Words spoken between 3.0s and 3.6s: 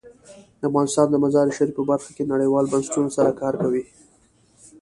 سره کار